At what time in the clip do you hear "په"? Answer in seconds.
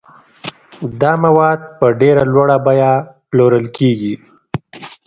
1.79-1.87